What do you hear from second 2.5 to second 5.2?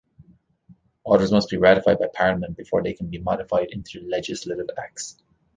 before they can be modified into legislative Acts.